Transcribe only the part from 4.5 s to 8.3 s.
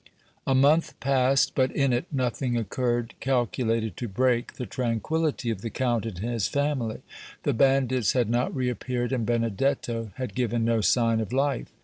the tranquillity of the Count and his family. The bandits had